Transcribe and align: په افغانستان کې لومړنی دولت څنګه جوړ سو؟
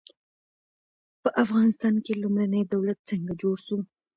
په 1.21 1.29
افغانستان 1.43 1.95
کې 2.05 2.13
لومړنی 2.21 2.61
دولت 2.73 2.99
څنګه 3.09 3.33
جوړ 3.41 3.55
سو؟ 3.67 3.77